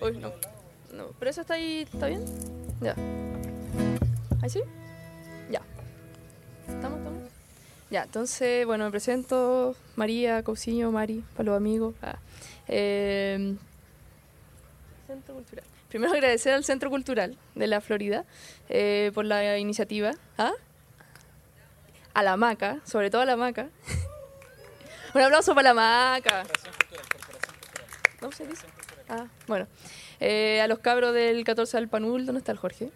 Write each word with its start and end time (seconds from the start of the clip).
Uy, 0.00 0.16
no. 0.18 0.32
No, 0.92 1.08
pero 1.18 1.30
eso 1.30 1.40
está 1.40 1.54
ahí, 1.54 1.86
¿está 1.92 2.06
bien? 2.06 2.24
Ya. 2.80 2.94
¿Ahí 4.42 4.48
sí? 4.48 4.60
Ya. 5.50 5.60
¿Estamos, 6.68 6.98
estamos? 6.98 7.22
Ya, 7.90 8.04
entonces, 8.04 8.64
bueno, 8.64 8.84
me 8.84 8.90
presento, 8.90 9.74
María, 9.96 10.42
Cousiño, 10.42 10.90
Mari, 10.92 11.24
para 11.34 11.44
los 11.44 11.56
amigos. 11.56 11.94
Ah. 12.02 12.18
Eh, 12.68 13.56
Centro 15.06 15.34
Cultural. 15.34 15.64
Primero 15.88 16.12
agradecer 16.12 16.52
al 16.52 16.64
Centro 16.64 16.90
Cultural 16.90 17.36
de 17.54 17.66
la 17.66 17.80
Florida 17.80 18.24
eh, 18.68 19.10
por 19.14 19.24
la 19.24 19.58
iniciativa. 19.58 20.12
¿Ah? 20.36 20.52
A 22.14 22.22
la 22.22 22.36
maca, 22.36 22.80
sobre 22.84 23.10
todo 23.10 23.22
a 23.22 23.24
la 23.24 23.36
maca. 23.36 23.68
Un 25.14 25.22
aplauso 25.22 25.54
para 25.54 25.72
la 25.72 25.74
maca. 25.74 26.44
¿No 28.20 28.30
se 28.32 28.46
dice? 28.46 28.66
Ah, 29.08 29.26
bueno. 29.46 29.66
Eh, 30.20 30.60
a 30.60 30.66
los 30.66 30.80
cabros 30.80 31.14
del 31.14 31.44
14 31.44 31.76
al 31.76 31.88
Panul, 31.88 32.26
¿dónde 32.26 32.40
está 32.40 32.52
el 32.52 32.58
Jorge? 32.58 32.90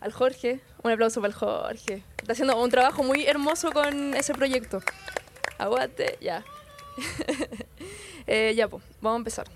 Al 0.00 0.12
Jorge, 0.12 0.60
un 0.82 0.90
aplauso 0.90 1.20
para 1.20 1.32
el 1.32 1.38
Jorge. 1.38 2.02
Está 2.18 2.32
haciendo 2.32 2.60
un 2.60 2.70
trabajo 2.70 3.02
muy 3.02 3.24
hermoso 3.24 3.72
con 3.72 4.14
ese 4.14 4.34
proyecto. 4.34 4.82
Aguante, 5.58 6.18
ya. 6.20 6.44
Eh, 8.28 8.54
ya, 8.54 8.68
pues, 8.68 8.84
vamos 9.00 9.16
a 9.16 9.18
empezar. 9.18 9.46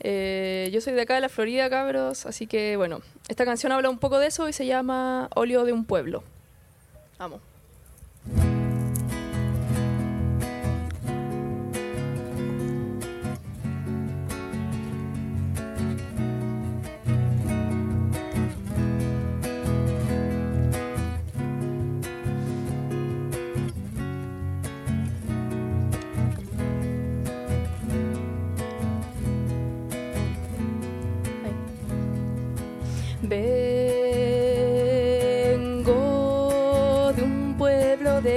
Eh, 0.00 0.68
yo 0.74 0.82
soy 0.82 0.92
de 0.92 1.00
acá 1.00 1.14
de 1.14 1.22
la 1.22 1.30
Florida, 1.30 1.70
cabros, 1.70 2.26
así 2.26 2.46
que 2.46 2.76
bueno, 2.76 3.00
esta 3.28 3.46
canción 3.46 3.72
habla 3.72 3.88
un 3.88 3.98
poco 3.98 4.18
de 4.18 4.26
eso 4.26 4.46
y 4.46 4.52
se 4.52 4.66
llama 4.66 5.30
Óleo 5.34 5.64
de 5.64 5.72
un 5.72 5.86
pueblo. 5.86 6.22
Vamos. 7.18 7.40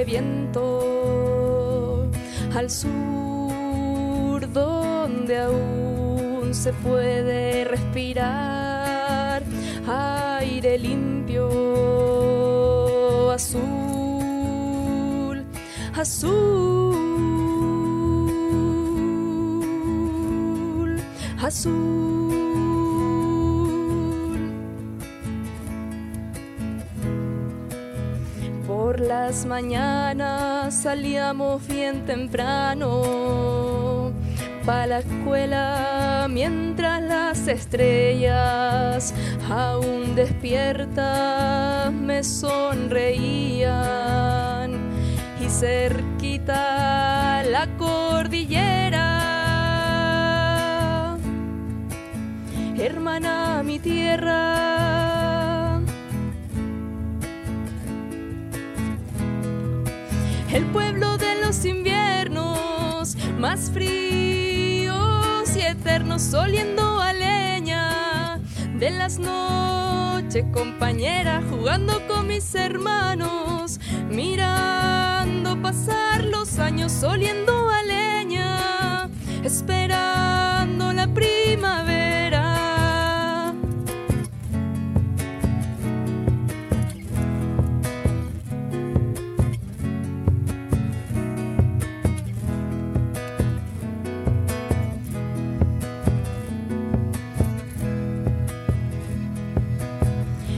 Viento 0.04 0.82
al 2.56 2.70
sur 2.70 4.52
donde 4.52 5.40
aún 5.40 6.54
se 6.54 6.74
puede 6.74 7.64
respirar 7.66 9.44
aire 9.88 10.78
limpio, 10.78 11.50
azul, 13.32 13.76
azul, 15.96 16.52
azul. 21.42 22.11
Las 29.08 29.46
mañanas 29.46 30.74
salíamos 30.74 31.68
bien 31.68 32.06
temprano 32.06 33.02
para 34.66 34.86
la 34.88 35.00
escuela 35.00 36.28
mientras 36.30 37.02
las 37.02 37.48
estrellas 37.48 39.14
aún 39.50 40.14
despiertas 40.16 41.92
me 41.92 42.24
sonreían. 42.24 43.72
Y 45.40 45.50
cerquita 45.50 47.44
la 47.44 47.68
cordillera 47.78 49.18
hermana 52.78 53.64
mi 53.64 53.80
tierra 53.80 55.01
el 60.54 60.66
pueblo 60.66 61.18
de 61.18 61.42
los 61.42 61.64
inviernos 61.66 63.16
más 63.40 63.72
fríos 63.72 65.56
y 65.56 65.62
eternos, 65.62 66.34
oliendo 66.34 67.00
a 67.00 67.14
leña 67.14 68.40
de 68.76 68.92
las 68.92 69.18
noches, 69.18 70.46
compañera, 70.52 71.42
jugando 71.50 72.06
con 72.08 72.28
mis 72.28 72.54
hermanos, 72.56 73.80
mirando 74.10 75.62
pasar 75.62 76.26
los 76.26 76.60
años, 76.60 77.02
oliendo 77.04 77.70
a 77.70 77.84
leña, 77.84 79.10
esperando 79.44 80.21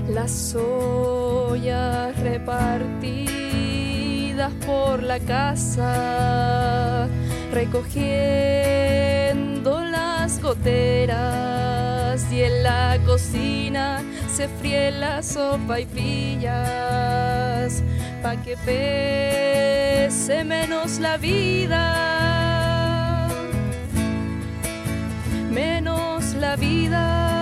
las 0.09 0.55
ollas 0.55 2.19
repartidas 2.19 3.33
por 4.65 5.03
la 5.03 5.19
casa, 5.19 7.07
recogiendo 7.51 8.63
las 9.83 10.41
goteras 10.41 12.31
y 12.31 12.43
en 12.43 12.63
la 12.63 12.97
cocina 13.05 14.01
se 14.27 14.47
fríe 14.47 14.91
la 14.91 15.21
sopa 15.21 15.79
y 15.79 15.85
pillas 15.85 17.83
pa' 18.21 18.35
que 18.37 18.57
pese 18.65 20.43
menos 20.43 20.99
la 20.99 21.17
vida, 21.17 21.93
menos 25.51 26.33
la 26.35 26.55
vida. 26.55 27.32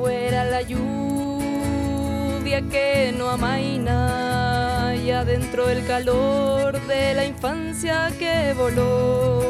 Afuera 0.00 0.46
la 0.46 0.62
lluvia 0.62 2.62
que 2.70 3.12
no 3.14 3.28
amaina 3.28 4.94
y 4.96 5.10
adentro 5.10 5.68
el 5.68 5.86
calor 5.86 6.80
de 6.86 7.12
la 7.12 7.26
infancia 7.26 8.10
que 8.18 8.54
voló, 8.56 9.42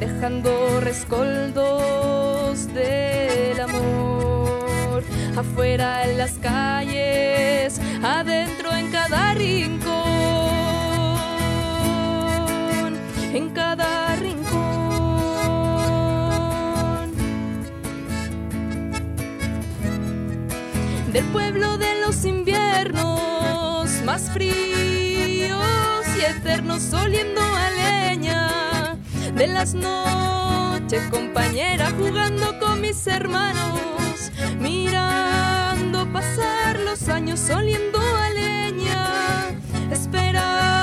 dejando 0.00 0.80
rescoldos 0.80 2.66
del 2.74 3.60
amor. 3.60 5.04
Afuera 5.36 6.02
en 6.02 6.18
las 6.18 6.32
calles, 6.32 7.80
adentro 8.02 8.74
en 8.74 8.90
cada 8.90 9.34
rincón, 9.34 9.94
en 13.32 13.50
cada 13.50 14.16
rincón. 14.16 14.39
Del 21.12 21.24
pueblo 21.26 21.76
de 21.76 22.00
los 22.00 22.24
inviernos 22.24 23.90
más 24.04 24.30
fríos 24.30 26.06
y 26.16 26.20
eternos, 26.20 26.92
oliendo 26.92 27.40
a 27.40 27.70
leña. 27.70 28.96
De 29.34 29.46
las 29.48 29.74
noches, 29.74 31.02
compañera, 31.10 31.90
jugando 31.98 32.58
con 32.60 32.80
mis 32.80 33.06
hermanos, 33.06 34.30
mirando 34.60 36.06
pasar 36.12 36.78
los 36.80 37.08
años, 37.08 37.48
oliendo 37.50 37.98
a 37.98 38.30
leña, 38.30 39.08
esperando 39.90 40.79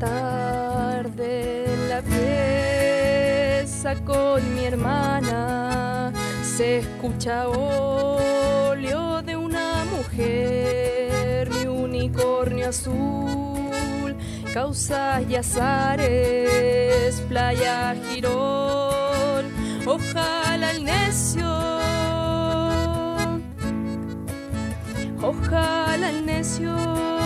tarde 0.00 1.66
la 1.88 2.00
pieza 2.02 3.94
con 4.06 4.54
mi 4.54 4.64
hermana 4.64 6.10
se 6.42 6.78
escucha 6.78 7.46
óleo 7.48 9.22
de 9.22 9.36
una 9.36 9.84
mujer, 9.84 11.50
mi 11.50 11.66
unicornio 11.66 12.70
azul, 12.70 14.16
causas 14.54 15.22
y 15.28 15.36
azares, 15.36 17.20
playa 17.28 17.94
girón, 18.08 19.52
ojalá 19.86 20.70
el 20.70 20.84
necio, 20.84 21.46
ojalá 25.22 26.08
el 26.08 26.24
necio. 26.24 27.19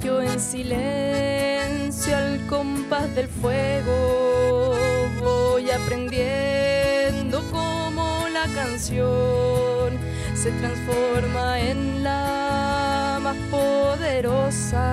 Yo 0.00 0.22
en 0.22 0.40
silencio 0.40 2.16
al 2.16 2.46
compás 2.46 3.14
del 3.14 3.28
fuego. 3.28 4.76
Voy 5.20 5.70
aprendiendo 5.70 7.42
cómo 7.50 8.26
la 8.32 8.46
canción 8.54 9.98
se 10.34 10.50
transforma 10.52 11.60
en 11.60 12.02
la 12.02 13.18
más 13.22 13.36
poderosa 13.50 14.88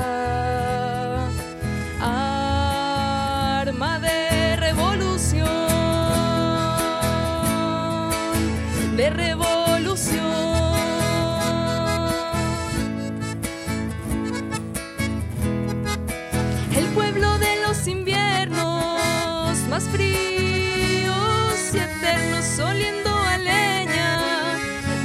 y 21.76 21.80
eternos 21.80 22.60
oliendo 22.60 23.10
a 23.10 23.38
leña. 23.38 24.58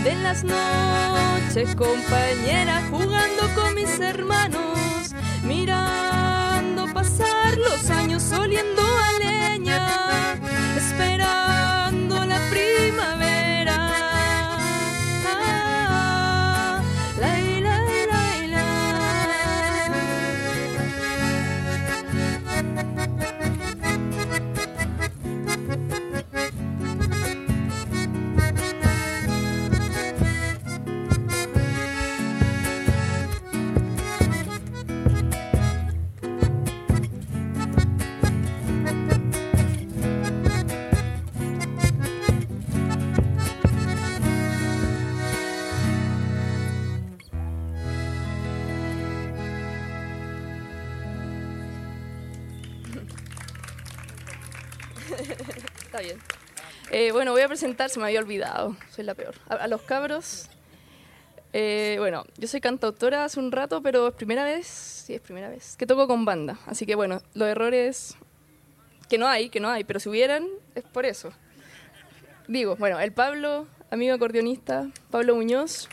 De 0.04 0.14
las 0.16 0.44
noches 0.44 1.74
compañera 1.74 2.82
jugando 2.90 3.42
con 3.54 3.74
mis 3.74 3.98
hermanos 3.98 5.14
mirando 5.42 6.86
pasar 6.94 7.58
los 7.58 7.90
años 7.90 8.30
oliendo 8.32 8.82
a 8.82 9.12
leña 9.18 10.39
bueno, 57.20 57.32
voy 57.32 57.42
a 57.42 57.48
presentar, 57.48 57.90
se 57.90 57.98
me 57.98 58.06
había 58.06 58.18
olvidado, 58.18 58.74
soy 58.88 59.04
la 59.04 59.12
peor. 59.12 59.34
A, 59.46 59.68
los 59.68 59.82
cabros. 59.82 60.48
Eh, 61.52 61.96
bueno, 61.98 62.24
yo 62.38 62.48
soy 62.48 62.62
cantautora 62.62 63.26
hace 63.26 63.38
un 63.38 63.52
rato, 63.52 63.82
pero 63.82 64.08
es 64.08 64.14
primera 64.14 64.42
vez, 64.42 64.66
sí, 64.66 65.12
es 65.12 65.20
primera 65.20 65.50
vez, 65.50 65.76
que 65.76 65.84
toco 65.84 66.08
con 66.08 66.24
banda. 66.24 66.58
Así 66.64 66.86
que 66.86 66.94
bueno, 66.94 67.20
los 67.34 67.46
errores 67.46 68.16
que 69.10 69.18
no 69.18 69.28
hay, 69.28 69.50
que 69.50 69.60
no 69.60 69.68
hay, 69.68 69.84
pero 69.84 70.00
si 70.00 70.08
hubieran, 70.08 70.46
es 70.74 70.82
por 70.82 71.04
eso. 71.04 71.30
Digo, 72.48 72.76
bueno, 72.76 72.98
el 72.98 73.12
Pablo, 73.12 73.66
amigo 73.90 74.14
acordeonista, 74.14 74.88
Pablo 75.10 75.34
Muñoz. 75.34 75.90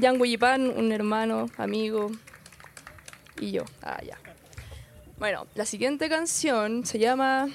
Jan 0.00 0.16
Guyipan, 0.16 0.66
un 0.66 0.92
hermano, 0.92 1.50
amigo, 1.58 2.10
y 3.38 3.50
yo. 3.50 3.66
Ah, 3.82 4.00
ya. 4.02 4.16
Bueno, 5.18 5.46
la 5.56 5.66
siguiente 5.66 6.08
canción 6.08 6.86
se 6.86 6.98
llama... 6.98 7.48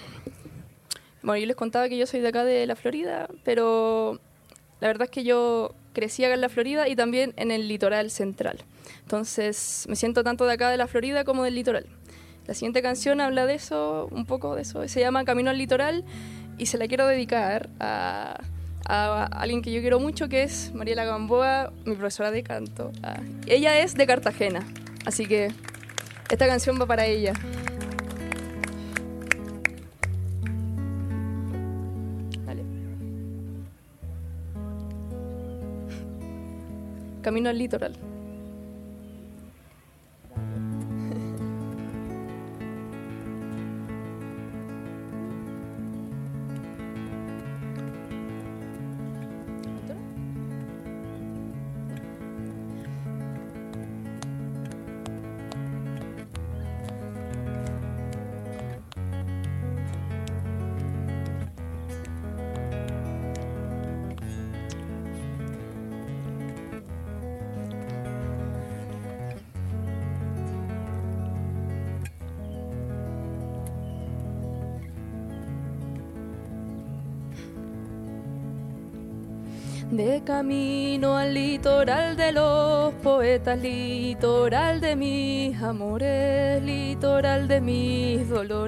Bueno, 1.28 1.42
yo 1.42 1.48
les 1.48 1.58
contaba 1.58 1.90
que 1.90 1.98
yo 1.98 2.08
soy 2.08 2.22
de 2.22 2.30
acá 2.30 2.46
de 2.46 2.66
la 2.66 2.78
Florida, 2.78 3.28
pero 3.44 4.18
la 4.80 4.88
verdad 4.88 5.08
es 5.08 5.12
que 5.12 5.26
yo 5.26 5.76
crecí 5.92 6.24
acá 6.24 6.36
en 6.36 6.40
la 6.40 6.48
Florida 6.48 6.88
y 6.88 6.96
también 6.96 7.34
en 7.36 7.52
el 7.52 7.68
litoral 7.68 8.12
central. 8.12 8.60
Entonces 9.02 9.86
me 9.90 9.98
siento 9.98 10.24
tanto 10.24 10.46
de 10.46 10.54
acá 10.54 10.70
de 10.70 10.78
la 10.78 10.88
Florida 10.88 11.26
como 11.26 11.44
del 11.44 11.56
litoral. 11.56 11.86
La 12.46 12.54
siguiente 12.54 12.82
canción 12.82 13.20
habla 13.20 13.46
de 13.46 13.56
eso, 13.56 14.08
un 14.10 14.26
poco 14.26 14.56
de 14.56 14.62
eso. 14.62 14.88
Se 14.88 15.02
llama 15.02 15.26
Camino 15.26 15.50
al 15.50 15.58
Litoral 15.58 16.06
y 16.58 16.68
se 16.68 16.78
la 16.78 16.88
quiero 16.88 17.06
dedicar 17.06 17.68
a, 17.82 18.40
alguien 18.86 19.62
que 19.62 19.74
yo 19.74 19.82
quiero 19.82 20.00
mucho, 20.00 20.30
que 20.30 20.44
es 20.44 20.74
Mariela 20.74 21.04
Gamboa, 21.04 21.74
mi 21.84 21.96
profesora 21.96 22.32
de 22.32 22.42
canto. 22.42 22.94
Ah, 23.04 23.20
ella 23.48 23.78
es 23.82 23.96
de 23.96 24.08
Cartagena, 24.08 24.66
así 25.06 25.26
que 25.26 25.52
esta 26.30 26.48
canción 26.48 26.80
va 26.80 26.86
para 26.86 27.06
ella. 27.06 27.34
Camino 37.28 37.50
al 37.50 37.58
litoral. 37.58 38.07
De 79.92 80.22
camino 80.26 81.16
al 81.16 81.34
litoral 81.34 82.18
de 82.18 82.34
los 82.34 82.94
poetas, 82.96 83.58
litoral 83.58 84.82
de 84.82 84.98
mis 84.98 85.62
amores, 85.62 86.62
litoral 86.62 87.48
de 87.48 87.62
mis 87.62 88.28
dolores. 88.28 88.66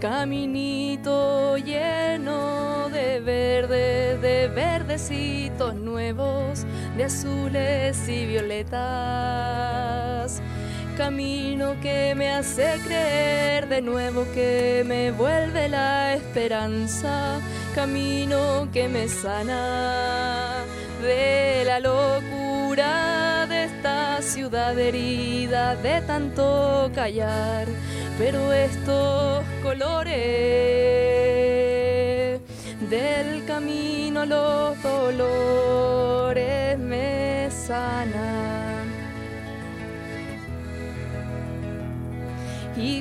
Caminito 0.00 1.56
lleno 1.58 2.88
de 2.88 3.20
verde, 3.20 4.18
de 4.18 4.48
verdecitos 4.48 5.76
nuevos, 5.76 6.66
de 6.96 7.04
azules 7.04 8.08
y 8.08 8.26
violetas 8.26 9.54
camino 10.96 11.74
que 11.80 12.14
me 12.14 12.30
hace 12.30 12.78
creer 12.86 13.68
de 13.68 13.82
nuevo 13.82 14.26
que 14.32 14.84
me 14.86 15.10
vuelve 15.10 15.68
la 15.68 16.14
esperanza, 16.14 17.40
camino 17.74 18.68
que 18.72 18.88
me 18.88 19.08
sana 19.08 20.64
de 21.02 21.64
la 21.66 21.80
locura 21.80 23.46
de 23.48 23.64
esta 23.64 24.22
ciudad 24.22 24.78
herida 24.78 25.74
de 25.76 26.00
tanto 26.02 26.90
callar, 26.94 27.66
pero 28.16 28.52
estos 28.52 29.42
colores 29.62 30.14
del 32.88 33.44
camino 33.46 34.24
los 34.24 34.80
dolores 34.82 36.78
me 36.78 37.48
sanan. 37.50 38.73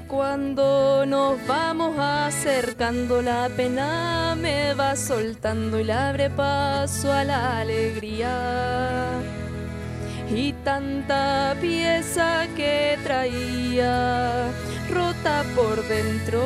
Cuando 0.07 1.05
nos 1.05 1.45
vamos 1.47 1.97
acercando 1.99 3.21
la 3.21 3.49
pena 3.55 4.35
me 4.39 4.73
va 4.73 4.95
soltando 4.95 5.79
y 5.79 5.83
le 5.83 5.93
abre 5.93 6.29
paso 6.29 7.11
a 7.11 7.23
la 7.23 7.59
alegría. 7.59 9.19
Y 10.29 10.53
tanta 10.63 11.55
pieza 11.59 12.47
que 12.55 12.97
traía, 13.03 14.51
rota 14.89 15.43
por 15.55 15.83
dentro, 15.87 16.41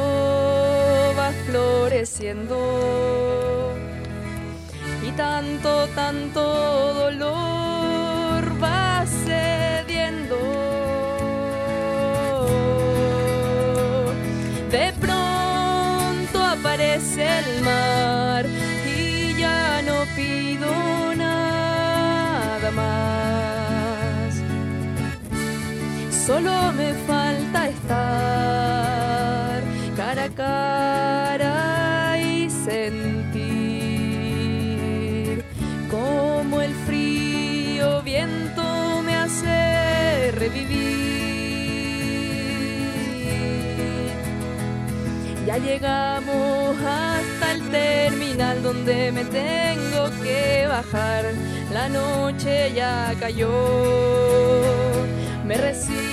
va 1.18 1.32
floreciendo. 1.46 2.58
Y 5.08 5.12
tanto, 5.12 5.88
tanto 5.96 6.94
dolor 6.94 7.67
Solo 26.28 26.74
me 26.74 26.94
falta 27.08 27.70
estar 27.70 29.64
cara 29.96 30.26
a 30.26 30.30
cara 30.30 32.20
y 32.20 32.50
sentir 32.50 33.48
como 35.90 36.62
el 36.62 36.74
frío 36.86 38.02
viento 38.02 39.02
me 39.06 39.16
hace 39.16 40.34
revivir. 40.34 40.98
Ya 45.46 45.58
llegamos 45.60 46.76
hasta 46.82 47.54
el 47.54 47.62
terminal 47.70 48.62
donde 48.62 49.14
me 49.14 49.24
tengo 49.24 50.12
que 50.22 50.68
bajar. 50.68 51.24
La 51.72 51.88
noche 51.88 52.74
ya 52.76 53.16
cayó. 53.18 53.48
Me 55.46 55.56
recibe 55.56 56.07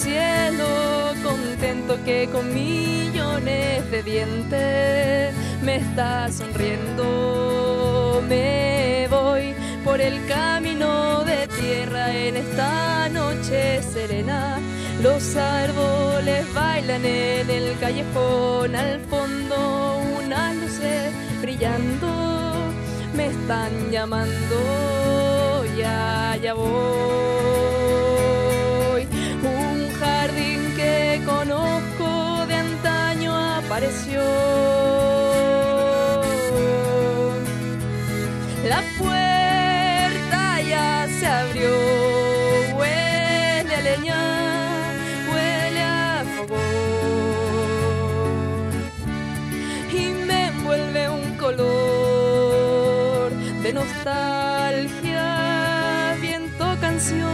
cielo 0.00 1.12
contento 1.22 1.98
que 2.04 2.28
con 2.32 2.52
millones 2.54 3.90
de 3.90 4.02
dientes 4.02 5.34
me 5.62 5.76
está 5.76 6.30
sonriendo. 6.32 8.22
Me 8.28 9.06
voy 9.10 9.54
por 9.84 10.00
el 10.00 10.24
camino 10.26 11.22
de 11.24 11.46
tierra 11.48 12.14
en 12.14 12.36
esta 12.36 13.08
noche 13.10 13.82
serena. 13.82 14.58
Los 15.02 15.36
árboles 15.36 16.52
bailan 16.54 17.04
en 17.04 17.50
el 17.50 17.78
callejón, 17.78 18.74
al 18.74 19.00
fondo 19.00 20.00
unas 20.24 20.56
luces 20.56 21.12
brillando 21.42 22.50
me 23.14 23.26
están 23.26 23.90
llamando, 23.90 25.64
ya, 25.76 26.38
ya 26.40 26.54
voy. 26.54 27.39
La 38.62 38.82
puerta 38.98 40.60
ya 40.60 41.08
se 41.18 41.26
abrió, 41.26 41.70
huele 42.76 43.74
a 43.74 43.80
leña, 43.80 44.22
huele 45.32 45.80
a 45.80 46.24
fogón 46.36 46.60
y 49.90 50.10
me 50.26 50.48
envuelve 50.48 51.08
un 51.08 51.36
color 51.38 53.32
de 53.62 53.72
nostalgia, 53.72 55.24
viento 56.20 56.76
canción. 56.82 57.30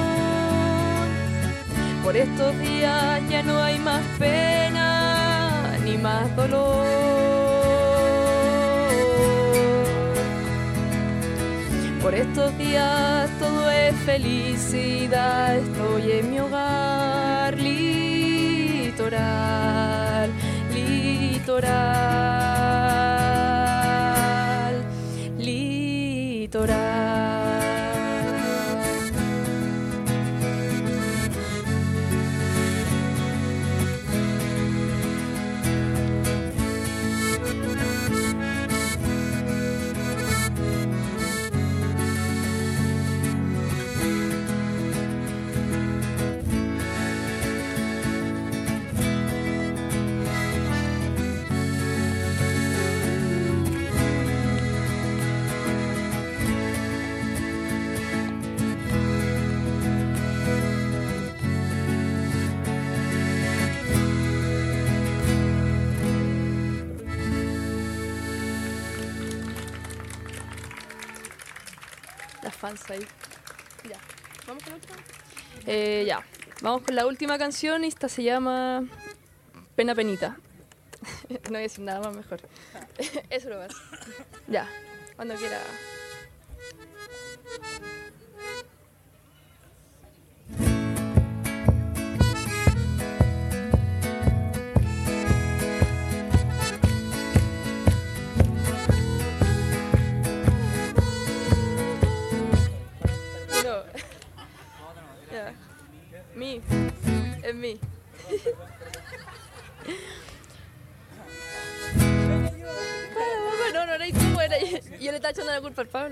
Por 2.05 2.17
estos 2.17 2.57
días 2.61 3.21
ya 3.29 3.43
no 3.43 3.61
hay 3.61 3.81
más 3.81 4.05
pena 4.21 4.86
más 5.99 6.35
dolor. 6.37 6.87
Por 12.03 12.15
estos 12.15 12.57
días 12.57 13.29
todo 13.39 13.71
es 13.71 13.95
felicidad, 14.05 15.57
estoy 15.57 16.13
en 16.13 16.31
mi 16.31 16.39
hogar 16.39 17.59
litoral, 17.59 17.87
Ya. 73.89 73.99
¿Vamos 74.47 74.63
con 74.65 74.73
la 74.73 74.77
última? 74.77 74.97
Eh, 75.67 76.05
ya. 76.07 76.25
Vamos 76.63 76.83
con 76.83 76.97
la 76.97 77.07
última 77.07 77.39
canción 77.39 77.85
y 77.85 77.89
esta 77.89 78.09
se 78.09 78.23
llama 78.23 78.85
Pena 79.75 79.95
Penita. 79.95 80.37
no 81.29 81.51
voy 81.51 81.59
a 81.59 81.61
decir 81.61 81.85
nada 81.85 82.01
más 82.01 82.17
mejor. 82.17 82.41
Eso 83.31 83.51
lo 83.51 83.59
vas. 83.59 83.75
Ya. 84.49 84.69
Cuando 85.17 85.35
quiera. 85.37 85.61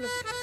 La 0.05 0.34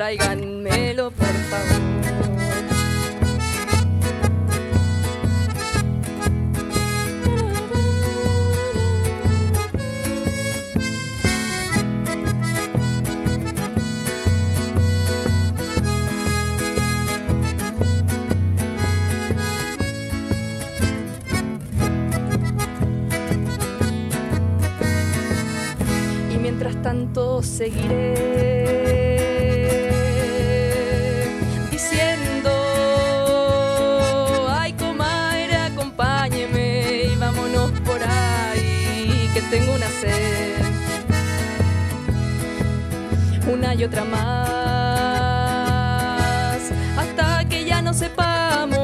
tráiganmelo 0.00 1.10
por 1.10 1.26
favor. 1.50 1.90
seguiré 27.42 28.29
una 43.46 43.74
y 43.74 43.84
otra 43.84 44.04
más 44.04 44.20
hasta 46.96 47.44
que 47.48 47.64
ya 47.64 47.82
no 47.82 47.92
sepamos 47.92 48.79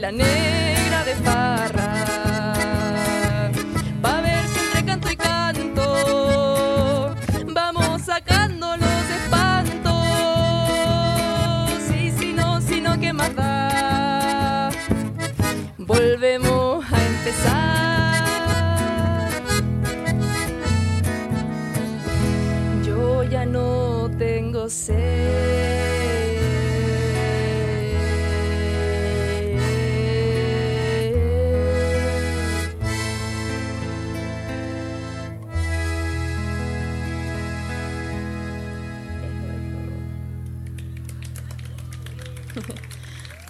la 0.00 0.12
negra 0.12 1.04
de 1.04 1.14
farra 1.16 1.77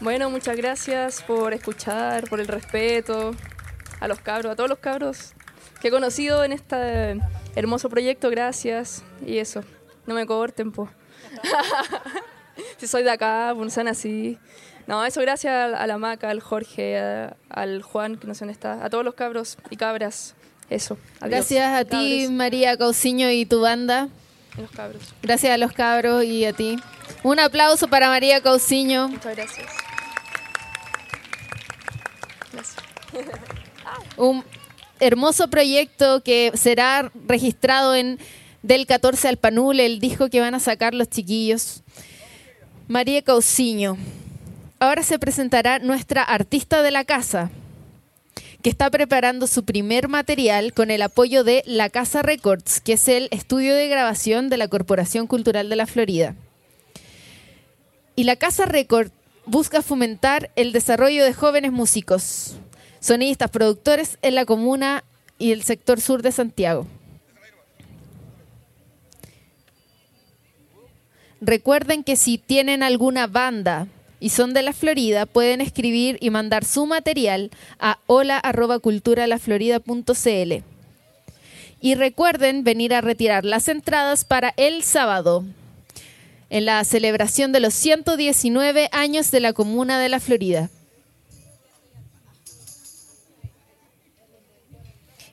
Bueno, 0.01 0.31
muchas 0.31 0.57
gracias 0.57 1.23
por 1.23 1.53
escuchar, 1.53 2.29
por 2.29 2.41
el 2.41 2.47
respeto, 2.47 3.35
a 4.01 4.07
los 4.09 4.21
cabros, 4.21 4.53
a 4.53 4.57
todos 4.57 4.69
los 4.71 4.79
cabros 4.79 5.33
que 5.81 5.89
he 5.89 5.91
conocido 5.91 6.45
en 6.45 6.53
este 6.53 7.19
hermoso 7.57 7.89
proyecto, 7.89 8.31
gracias. 8.31 9.03
Y 9.27 9.39
eso, 9.39 9.63
no 10.07 10.15
me 10.15 10.27
corten, 10.27 10.71
po. 10.73 10.89
si 12.79 12.87
soy 12.87 13.03
de 13.03 13.11
acá, 13.11 13.53
pues 13.57 13.73
sean 13.73 13.89
así. 13.89 14.39
No, 14.87 15.05
eso 15.05 15.21
gracias 15.21 15.75
a 15.75 15.87
la 15.87 15.99
Maca, 15.99 16.31
al 16.31 16.41
Jorge, 16.41 16.99
a- 16.99 17.37
al 17.51 17.83
Juan, 17.83 18.17
que 18.17 18.27
no 18.27 18.35
sé 18.35 18.41
dónde 18.41 18.53
está, 18.55 18.85
a 18.85 18.91
todos 18.91 19.05
los 19.05 19.15
cabros 19.15 19.59
y 19.71 19.77
cabras. 19.77 20.35
Eso. 20.71 20.99
adiós. 21.21 21.31
Gracias 21.31 21.73
a 21.75 21.85
ti, 21.85 22.19
Cabros, 22.23 22.31
María 22.37 22.77
Cauciño 22.77 23.31
y 23.31 23.47
tu 23.47 23.61
banda. 23.61 24.09
los 24.59 24.71
cabros. 24.71 25.03
Gracias 25.23 25.53
a 25.53 25.59
los 25.59 25.73
cabros 25.73 26.25
y 26.25 26.45
a 26.45 26.53
ti. 26.53 26.77
Un 27.23 27.39
aplauso 27.41 27.89
para 27.89 28.09
María 28.09 28.43
Cauciño. 28.43 29.09
Muchas. 29.09 29.35
Gracias. 29.37 29.67
Un 34.19 34.45
hermoso 35.01 35.49
proyecto 35.49 36.23
que 36.23 36.53
será 36.55 37.11
registrado 37.27 37.95
en 37.95 38.19
Del 38.63 38.87
14 38.87 39.29
al 39.29 39.37
Panul, 39.37 39.79
el 39.79 40.01
disco 40.01 40.29
que 40.29 40.41
van 40.41 40.55
a 40.55 40.61
sacar 40.61 40.93
los 40.93 41.09
chiquillos. 41.09 41.83
María 42.89 43.23
Cauciño. 43.23 43.97
Ahora 44.81 45.03
se 45.03 45.19
presentará 45.19 45.79
nuestra 45.79 46.23
artista 46.23 46.83
de 46.83 46.91
la 46.91 47.05
casa, 47.05 47.51
que 48.63 48.71
está 48.71 48.91
preparando 48.91 49.47
su 49.47 49.65
primer 49.65 50.09
material 50.09 50.73
con 50.73 50.91
el 50.91 51.03
apoyo 51.03 51.45
de 51.45 51.63
La 51.67 51.89
Casa 51.89 52.23
Records, 52.23 52.81
que 52.81 52.95
es 52.95 53.07
el 53.09 53.29
estudio 53.31 53.75
de 53.75 53.89
grabación 53.89 54.49
de 54.49 54.57
la 54.57 54.69
Corporación 54.69 55.27
Cultural 55.27 55.69
de 55.69 55.77
la 55.77 55.87
Florida. 55.87 56.35
Y 58.17 58.25
La 58.25 58.37
Casa 58.37 58.67
Record 58.67 59.11
busca 59.47 59.83
fomentar 59.83 60.51
el 60.57 60.73
desarrollo 60.73 61.25
de 61.25 61.35
jóvenes 61.35 61.73
músicos, 61.73 62.57
sonidistas, 63.01 63.51
productores 63.51 64.19
en 64.23 64.35
la 64.35 64.45
comuna 64.45 65.05
y 65.39 65.53
el 65.53 65.63
sector 65.63 66.01
sur 66.01 66.23
de 66.23 66.33
Santiago. 66.33 66.89
Recuerden 71.41 72.03
que 72.03 72.17
si 72.17 72.39
tienen 72.39 72.83
alguna 72.83 73.29
banda 73.29 73.87
y 74.19 74.31
son 74.31 74.55
de 74.55 74.63
la 74.63 74.73
Florida, 74.73 75.27
pueden 75.27 75.61
escribir 75.61 76.19
y 76.21 76.31
mandar 76.31 76.65
su 76.65 76.87
material 76.87 77.53
a 77.79 78.01
hola@culturalaflorida.cl. 78.07 80.65
Y 81.81 81.95
recuerden 81.95 82.65
venir 82.65 82.93
a 82.93 83.01
retirar 83.01 83.45
las 83.45 83.69
entradas 83.69 84.25
para 84.25 84.53
el 84.57 84.83
sábado 84.83 85.45
en 86.51 86.65
la 86.65 86.83
celebración 86.83 87.53
de 87.53 87.61
los 87.61 87.73
119 87.75 88.89
años 88.91 89.31
de 89.31 89.39
la 89.39 89.53
Comuna 89.53 90.01
de 90.01 90.09
la 90.09 90.19
Florida. 90.19 90.71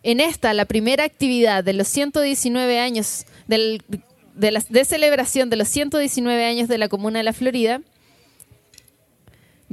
En 0.05 0.19
esta, 0.19 0.53
la 0.53 0.65
primera 0.65 1.03
actividad 1.03 1.63
de 1.63 1.73
los 1.73 1.87
119 1.87 2.79
años 2.79 3.25
de 3.47 4.85
celebración 4.85 5.49
de 5.49 5.55
los 5.55 5.67
119 5.67 6.45
años 6.45 6.67
de 6.67 6.77
la 6.77 6.89
Comuna 6.89 7.17
de 7.17 7.23
la 7.23 7.33
Florida, 7.33 7.81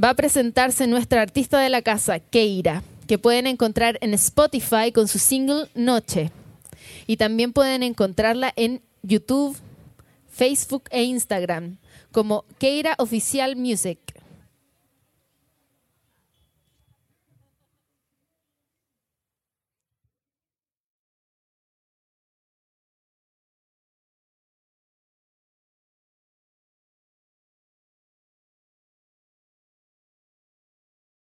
va 0.02 0.08
a 0.08 0.14
presentarse 0.14 0.86
nuestra 0.86 1.20
artista 1.20 1.58
de 1.58 1.68
la 1.68 1.82
casa, 1.82 2.18
Keira, 2.18 2.82
que 3.06 3.18
pueden 3.18 3.46
encontrar 3.46 3.98
en 4.00 4.14
Spotify 4.14 4.90
con 4.90 5.06
su 5.06 5.18
single 5.18 5.68
Noche. 5.74 6.30
Y 7.06 7.18
también 7.18 7.52
pueden 7.52 7.82
encontrarla 7.82 8.54
en 8.56 8.80
YouTube, 9.02 9.54
Facebook 10.30 10.84
e 10.92 11.02
Instagram 11.02 11.76
como 12.10 12.46
Keira 12.58 12.94
Oficial 12.96 13.54
Music. 13.56 13.98